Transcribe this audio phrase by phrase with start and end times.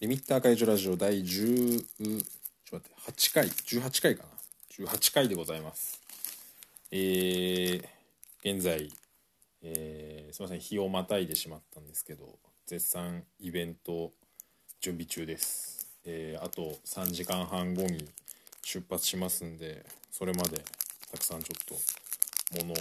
[0.00, 1.24] リミッター解除ラジオ第10
[1.80, 6.00] ちょっと待って8回18回かな？18回でございます。
[6.92, 7.82] えー、
[8.44, 8.92] 現在、
[9.60, 14.12] えー、すいません日をまたいでしまったんですけど絶賛イベント
[14.80, 18.08] 準備中です、えー、あと3時間半後に
[18.62, 20.62] 出発しますんでそれまで
[21.10, 21.78] たくさんちょっ
[22.54, 22.76] とものを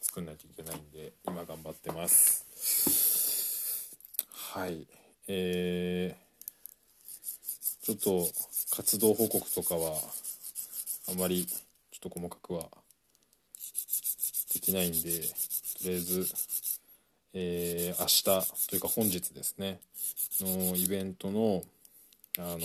[0.00, 2.46] 作んないといけないんで今頑張ってます。
[4.30, 4.86] はい。
[5.26, 6.31] えー、
[7.82, 8.28] ちょっと
[8.76, 9.98] 活動報告とかは
[11.08, 12.68] あまりちょっと細かくは
[14.54, 16.26] できないんでとりあえず、
[17.34, 19.80] えー、明日というか本日ですね
[20.40, 21.64] のイベントの
[22.38, 22.58] あの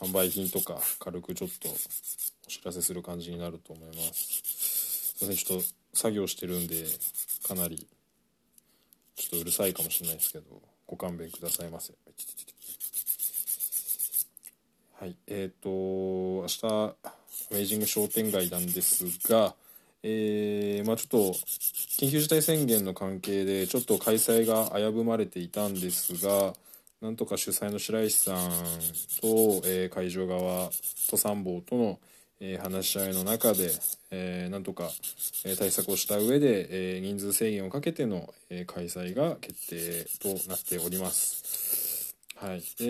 [0.00, 5.14] 販売品とか軽くちょっとお知らせする感じになると思います。
[5.18, 6.84] すいませんちょっと作業してるんで
[7.46, 7.86] かなり
[9.14, 10.44] ちょっとうるさいかもしれないですけど
[10.86, 11.92] ご勘弁くださいませ。
[15.02, 15.68] はいえっ、ー、と
[16.42, 17.10] 明日ア
[17.50, 19.52] メイジング商店街なんですが
[20.04, 21.18] えー、まあちょっと
[21.98, 26.52] 緊急事態宣言の関係でちょっと開催が危ぶまれていたんですが
[27.00, 28.36] なんとか主催の白石さん
[29.20, 30.70] と、えー、会場側
[31.10, 31.98] と参謀との、
[32.38, 33.72] えー、話し合いの中で、
[34.12, 34.88] えー、なんとか、
[35.44, 42.14] え対策をした上で、え人数制限をかけての、え開催が決定となっております。
[42.36, 42.84] はい、え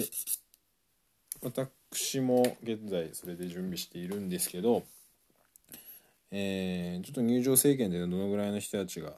[0.00, 0.43] ー、
[1.44, 4.82] 私も現在それで準備しているんですけど
[6.36, 9.12] えー、ちょっと入場制限でどのぐらいの人たちが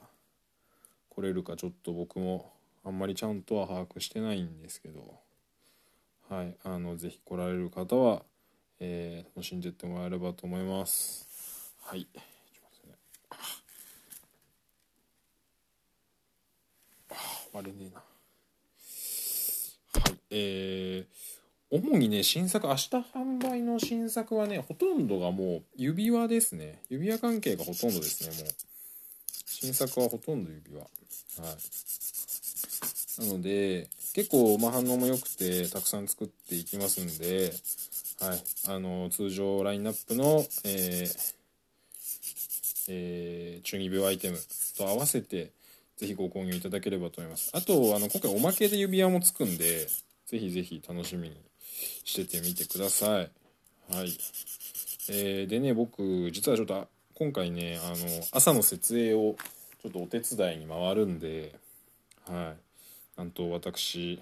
[1.09, 2.51] 来れるかちょっと僕も
[2.85, 5.15] あんまりちゃんとは把握してないんですけど
[6.29, 8.21] はいあのぜひ来られる方は、
[8.79, 11.73] えー、楽しんでってもらえればと思います。
[11.81, 12.05] はい。
[12.13, 12.95] ちょっと待ってね。
[17.09, 17.15] あ
[17.53, 18.03] 割れねえな。
[20.03, 21.36] はいえー
[21.69, 26.81] 主にね新作明日販売の新作はねほとんどがもう指輪ですね。
[26.89, 28.53] 指輪関係がほとんどですねもう。
[29.45, 30.79] 新作はほとんど指輪。
[30.79, 30.87] は
[33.19, 33.27] い。
[33.27, 37.51] なので結構まあ反応も良くてたくさん作っていきますんで
[38.21, 38.43] はい。
[38.69, 41.37] あの通常ラインナップのえー
[42.89, 44.37] えー、中二病アイテム
[44.77, 45.51] と合わせて
[45.97, 47.51] ぜひご購入いただければと思います。
[47.53, 49.87] あとあの今回おまけで指輪もつくんで
[50.27, 51.35] ぜひぜひ楽しみに
[52.03, 53.31] しててみてください。
[53.89, 54.17] はい。
[55.09, 57.95] えー、でね、僕、実はちょっと、今回ね、あの、
[58.31, 59.35] 朝の設営を
[59.81, 61.55] ちょっとお手伝いに回るんで、
[62.25, 63.19] はい。
[63.19, 64.21] なんと私、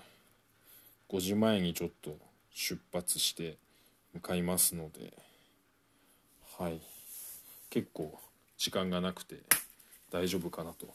[1.09, 2.17] 5時前にちょっと
[2.53, 3.57] 出発して
[4.13, 5.13] 向かいますので、
[6.57, 6.79] はい。
[7.69, 8.17] 結構
[8.57, 9.37] 時間がなくて
[10.11, 10.87] 大丈夫かなと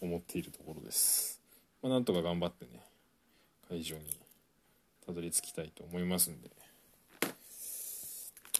[0.00, 1.40] 思っているところです。
[1.82, 2.82] まあ、なんとか頑張ってね、
[3.68, 4.21] 会場に
[5.06, 6.50] たどり着きたいと思いますんで。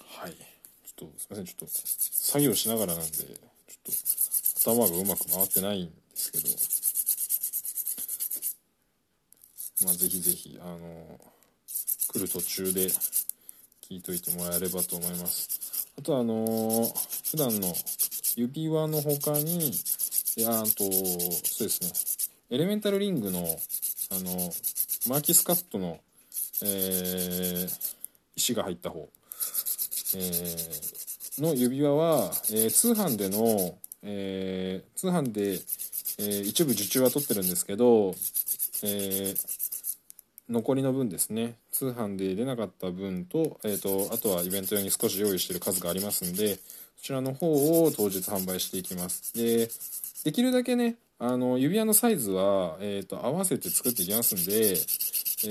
[0.06, 0.32] はい。
[0.32, 1.44] ちょっとすいません。
[1.46, 3.28] ちょっと作業しながらなんでちょっ
[4.64, 6.48] と頭がうまく回ってないんですけど。
[9.84, 11.20] まあぜひぜひあの
[12.12, 12.86] 来る途中で
[13.80, 15.88] 聞いといてもらえればと思います。
[15.98, 16.92] あとあの
[17.30, 17.74] 普段の
[18.36, 19.72] 指輪の他にい
[20.40, 21.92] やあとそうですね。
[22.50, 23.40] エレメンタルリングの
[24.10, 24.52] あの
[25.08, 25.98] マーキスカットの
[26.62, 27.96] えー、
[28.36, 29.08] 石が入った方、
[30.16, 35.52] えー、の指輪は、えー、通販での、えー、通販で、
[36.18, 38.14] えー、一部受注は取ってるんですけど、
[38.84, 39.34] え、
[40.48, 41.54] 残りの分ですね。
[41.70, 46.56] 通販で出なかった分と,、えーと、あとはイベント用に少し用意してる数がありますんで
[46.96, 49.34] そちらの方を当日販売していきます。
[49.34, 49.68] で
[50.24, 54.76] できるだけねあの指輪のサイズは、えーと、と合わせて作っていきますんで
[55.44, 55.48] え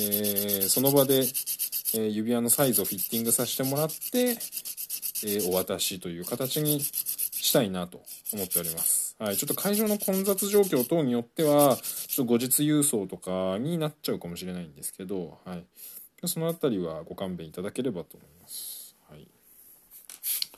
[0.63, 8.01] ー、その場で、えー、指輪のサイズをフィッティングさせてもらって、えー、お渡しという形にしたいなと
[8.34, 9.16] 思っております。
[9.19, 15.63] はい、ちょっと会場の混雑状況等によっては、ちょっと後日郵送とかになっちゃうかもしれないんですけど、はい、
[16.25, 18.95] そのあたりはご勘弁いただければと思います。
[19.10, 19.27] はい、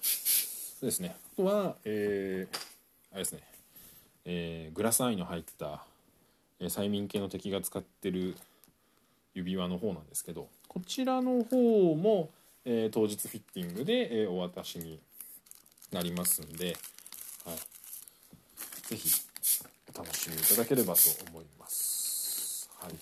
[0.02, 1.16] そうですね。
[1.34, 2.58] あとは、えー、
[3.12, 3.42] あれですね、
[4.26, 5.84] えー、グラスアイの入った、
[6.60, 8.36] え、催眠系の敵が使ってる
[9.34, 12.30] 指輪の方なんですけどこちらの方も、
[12.66, 15.00] えー、当日フィッティングで、えー、お渡しに
[15.92, 16.76] なりますんで、
[17.46, 17.56] はい、
[18.88, 19.10] ぜひ
[19.94, 22.94] お楽しみいただければと思います、はい、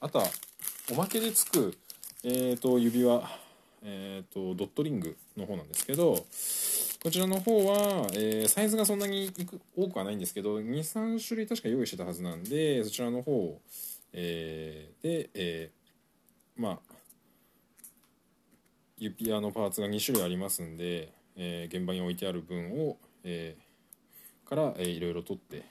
[0.00, 0.26] あとは
[0.92, 1.76] おまけでつく、
[2.24, 3.22] えーと、指輪、
[3.82, 6.24] えーと、ドットリングの方なんですけど
[7.02, 9.30] こちらの方は、えー、サイズがそんなに
[9.76, 13.60] 多くはないんですけど23種類確か用意してたはずなんでそちらの方を
[14.18, 16.78] えー、で、えー、まあ
[18.98, 25.64] 指輪のパーツが2種類ありますんで、えー、現場に置いてある分を、えー、から、えー、いろいろ取って、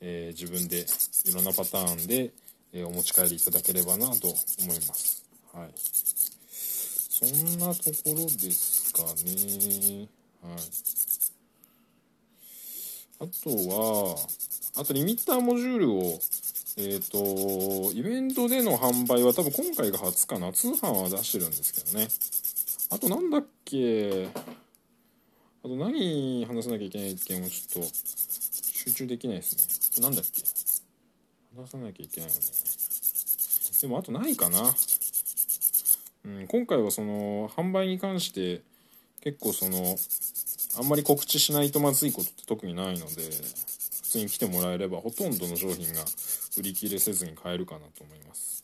[0.00, 0.86] えー、自分で
[1.26, 2.32] いろんなパターンで、
[2.72, 5.24] えー、お持ち帰りいただければなと思います。
[5.52, 5.70] はい。
[5.76, 10.08] そんなところですかね。
[10.42, 10.60] はい。
[13.20, 14.16] あとは
[14.80, 16.18] あとリミッターモジュールを
[16.80, 20.52] えっ、ー、とイベントでの販売は多分今回が初かな。
[20.52, 22.06] 通販は出してるんですけどね。
[22.90, 24.28] あとなんだっけ？
[25.64, 27.88] あと何話さなきゃいけないっていうのもちょっと
[28.62, 30.02] 集中できないですね。
[30.04, 30.42] なんだっけ？
[31.60, 32.40] 話さなきゃいけないよね。
[33.80, 34.72] でもあとないかな。
[36.26, 38.62] うん今回はその販売に関して
[39.20, 39.96] 結構その
[40.78, 43.22] あんまり告知しないとまずいことって特にないので。
[44.08, 46.00] 普通に来てもらえればほとんどの商品が
[46.56, 48.62] 売り切れせずに買えるかなと思います。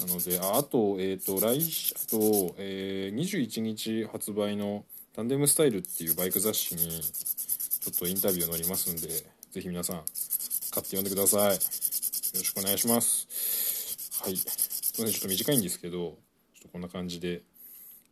[0.00, 11.42] はい、なので、ああと、えっ、ー、と、来週、あと、えー、21日発売のタンデムスタイルっていうバイク雑誌にちょっとインタビュー載りますんで、ぜひ皆さん買って読んでください。
[11.42, 11.58] よろ
[12.40, 14.22] しくお願いします。
[14.22, 14.36] はい。
[14.36, 14.44] す
[15.00, 17.42] いません、ちょっと短いんですけど、ちょっとこんな感じで、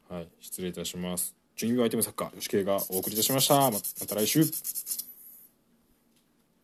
[0.09, 1.37] はい、失礼いたします。
[1.55, 3.71] 準備アイテム作家、吉慶がお送りいたしました。
[3.71, 3.79] ま
[4.09, 5.06] た来週。